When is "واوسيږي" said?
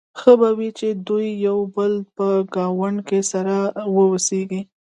3.95-4.61